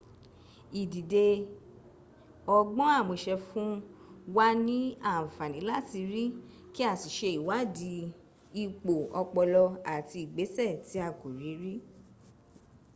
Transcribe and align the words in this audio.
ìdide 0.81 1.25
ọgbọ́n 2.57 2.91
àmúṣe 2.99 3.33
fún 3.47 3.71
wa 4.35 4.47
ni 4.65 4.79
àǹfààní 5.13 5.59
láti 5.69 5.97
rí 6.11 6.23
kí 6.73 6.81
a 6.91 6.93
sì 7.01 7.09
ṣe 7.17 7.29
ìwádìí 7.39 8.03
ipo 8.63 8.93
ọpọlọ 9.21 9.63
àti 9.95 10.17
ìgbéṣẹ̀ 10.25 10.71
tí 10.87 10.95
a 11.05 11.09
kò 11.19 11.27
rí 11.39 11.49
rí 11.63 11.73